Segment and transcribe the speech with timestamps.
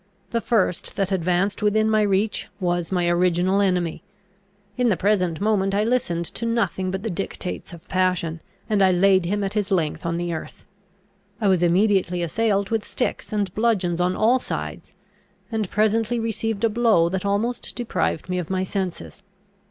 [0.31, 4.01] The first that advanced within my reach, was my original enemy.
[4.75, 8.91] In the present moment I listened to nothing but the dictates of passion, and I
[8.91, 10.65] laid him at his length on the earth.
[11.39, 14.91] I was immediately assailed with sticks and bludgeons on all sides,
[15.51, 19.21] and presently received a blow that almost deprived me of my senses.